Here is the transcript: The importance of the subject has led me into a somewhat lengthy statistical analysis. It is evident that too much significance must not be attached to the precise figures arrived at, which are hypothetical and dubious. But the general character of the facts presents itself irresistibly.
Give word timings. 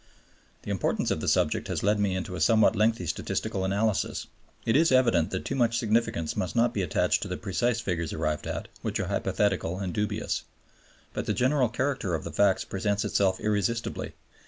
The 0.63 0.71
importance 0.71 1.11
of 1.11 1.21
the 1.21 1.27
subject 1.27 1.67
has 1.67 1.83
led 1.83 1.99
me 1.99 2.15
into 2.15 2.35
a 2.35 2.41
somewhat 2.41 2.75
lengthy 2.75 3.05
statistical 3.05 3.63
analysis. 3.63 4.25
It 4.65 4.75
is 4.75 4.91
evident 4.91 5.29
that 5.29 5.45
too 5.45 5.53
much 5.53 5.77
significance 5.77 6.35
must 6.35 6.55
not 6.55 6.73
be 6.73 6.81
attached 6.81 7.21
to 7.21 7.27
the 7.27 7.37
precise 7.37 7.79
figures 7.81 8.11
arrived 8.11 8.47
at, 8.47 8.67
which 8.81 8.99
are 8.99 9.09
hypothetical 9.09 9.77
and 9.77 9.93
dubious. 9.93 10.41
But 11.13 11.27
the 11.27 11.35
general 11.35 11.69
character 11.69 12.15
of 12.15 12.23
the 12.23 12.31
facts 12.33 12.65
presents 12.65 13.05
itself 13.05 13.39
irresistibly. 13.41 14.13